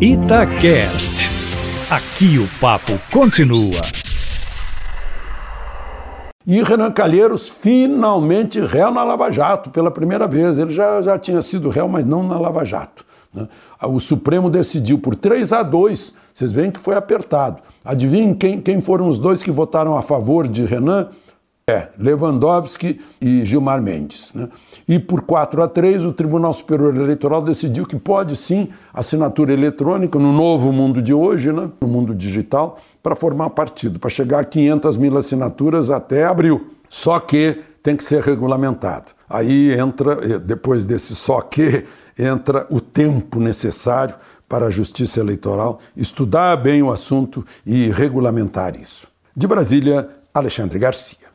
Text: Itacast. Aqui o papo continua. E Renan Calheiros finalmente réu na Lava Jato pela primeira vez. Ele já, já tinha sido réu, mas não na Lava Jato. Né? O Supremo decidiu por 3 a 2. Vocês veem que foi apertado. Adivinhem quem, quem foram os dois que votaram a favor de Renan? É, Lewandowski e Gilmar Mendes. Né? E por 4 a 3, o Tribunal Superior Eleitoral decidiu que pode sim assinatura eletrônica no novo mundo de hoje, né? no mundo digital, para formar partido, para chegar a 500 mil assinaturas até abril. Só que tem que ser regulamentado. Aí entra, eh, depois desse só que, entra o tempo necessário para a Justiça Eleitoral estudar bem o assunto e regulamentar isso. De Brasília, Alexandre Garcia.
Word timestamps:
Itacast. 0.00 1.28
Aqui 1.90 2.38
o 2.38 2.46
papo 2.60 2.92
continua. 3.12 3.80
E 6.46 6.62
Renan 6.62 6.92
Calheiros 6.92 7.48
finalmente 7.48 8.60
réu 8.60 8.92
na 8.92 9.02
Lava 9.02 9.28
Jato 9.32 9.70
pela 9.70 9.90
primeira 9.90 10.28
vez. 10.28 10.56
Ele 10.56 10.70
já, 10.70 11.02
já 11.02 11.18
tinha 11.18 11.42
sido 11.42 11.68
réu, 11.68 11.88
mas 11.88 12.06
não 12.06 12.22
na 12.22 12.38
Lava 12.38 12.64
Jato. 12.64 13.04
Né? 13.34 13.48
O 13.82 13.98
Supremo 13.98 14.48
decidiu 14.48 15.00
por 15.00 15.16
3 15.16 15.52
a 15.52 15.64
2. 15.64 16.14
Vocês 16.32 16.52
veem 16.52 16.70
que 16.70 16.78
foi 16.78 16.94
apertado. 16.94 17.60
Adivinhem 17.84 18.34
quem, 18.34 18.60
quem 18.60 18.80
foram 18.80 19.08
os 19.08 19.18
dois 19.18 19.42
que 19.42 19.50
votaram 19.50 19.96
a 19.96 20.02
favor 20.02 20.46
de 20.46 20.64
Renan? 20.64 21.08
É, 21.68 21.88
Lewandowski 21.98 22.98
e 23.20 23.44
Gilmar 23.44 23.82
Mendes. 23.82 24.32
Né? 24.32 24.48
E 24.88 24.98
por 24.98 25.20
4 25.20 25.62
a 25.62 25.68
3, 25.68 26.02
o 26.06 26.14
Tribunal 26.14 26.54
Superior 26.54 26.96
Eleitoral 26.96 27.42
decidiu 27.42 27.84
que 27.84 27.96
pode 27.96 28.36
sim 28.36 28.70
assinatura 28.90 29.52
eletrônica 29.52 30.18
no 30.18 30.32
novo 30.32 30.72
mundo 30.72 31.02
de 31.02 31.12
hoje, 31.12 31.52
né? 31.52 31.70
no 31.78 31.86
mundo 31.86 32.14
digital, 32.14 32.78
para 33.02 33.14
formar 33.14 33.50
partido, 33.50 33.98
para 33.98 34.08
chegar 34.08 34.38
a 34.38 34.44
500 34.44 34.96
mil 34.96 35.18
assinaturas 35.18 35.90
até 35.90 36.24
abril. 36.24 36.70
Só 36.88 37.20
que 37.20 37.60
tem 37.82 37.98
que 37.98 38.02
ser 38.02 38.22
regulamentado. 38.22 39.12
Aí 39.28 39.78
entra, 39.78 40.12
eh, 40.24 40.38
depois 40.38 40.86
desse 40.86 41.14
só 41.14 41.42
que, 41.42 41.84
entra 42.18 42.66
o 42.70 42.80
tempo 42.80 43.40
necessário 43.40 44.14
para 44.48 44.68
a 44.68 44.70
Justiça 44.70 45.20
Eleitoral 45.20 45.80
estudar 45.94 46.56
bem 46.56 46.82
o 46.82 46.90
assunto 46.90 47.44
e 47.66 47.90
regulamentar 47.90 48.74
isso. 48.74 49.06
De 49.36 49.46
Brasília, 49.46 50.08
Alexandre 50.32 50.78
Garcia. 50.78 51.27